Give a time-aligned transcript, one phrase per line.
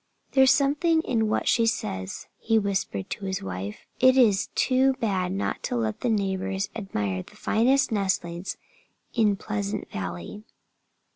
[0.31, 3.85] "There's something in what she says," he whispered to his wife.
[3.99, 8.57] "It is too bad not to let the neighbors admire the finest nestlings
[9.13, 10.41] in Pleasant Valley."